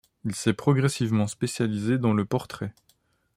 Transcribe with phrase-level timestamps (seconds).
[0.25, 2.73] Il s'est progressivement spécialisé dans le portrait.